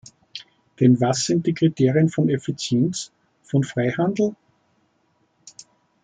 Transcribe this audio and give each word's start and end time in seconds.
Denn 0.79 0.99
was 0.99 1.25
sind 1.25 1.45
die 1.45 1.53
Kriterien 1.53 2.09
von 2.09 2.27
Effizienz, 2.27 3.11
von 3.43 3.63
Freihandel? 3.63 4.35